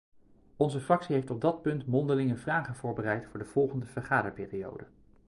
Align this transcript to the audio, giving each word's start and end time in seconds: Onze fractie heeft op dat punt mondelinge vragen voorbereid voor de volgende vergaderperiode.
Onze 0.57 0.79
fractie 0.79 1.15
heeft 1.15 1.31
op 1.31 1.41
dat 1.41 1.61
punt 1.61 1.85
mondelinge 1.85 2.37
vragen 2.37 2.75
voorbereid 2.75 3.27
voor 3.27 3.39
de 3.39 3.45
volgende 3.45 3.85
vergaderperiode. 3.85 4.87